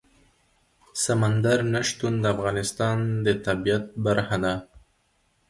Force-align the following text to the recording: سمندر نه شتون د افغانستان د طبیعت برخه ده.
سمندر 1.03 1.59
نه 1.73 1.81
شتون 1.87 2.13
د 2.19 2.25
افغانستان 2.35 2.97
د 3.25 3.27
طبیعت 3.45 3.85
برخه 4.05 4.37
ده. 4.43 4.53